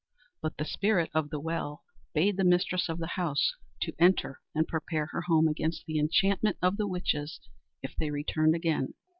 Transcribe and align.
But 0.41 0.57
the 0.57 0.65
Spirit 0.65 1.11
of 1.13 1.29
the 1.29 1.39
Well 1.39 1.83
bade 2.15 2.37
the 2.37 2.43
mistress 2.43 2.89
of 2.89 2.97
the 2.97 3.05
house 3.05 3.53
to 3.83 3.93
enter 3.99 4.41
and 4.55 4.67
prepare 4.67 5.05
her 5.11 5.21
home 5.27 5.47
against 5.47 5.85
the 5.85 5.99
enchantments 5.99 6.57
of 6.59 6.77
the 6.77 6.87
witches 6.87 7.39
if 7.83 7.95
they 7.95 8.09
returned 8.09 8.55
again. 8.55 8.95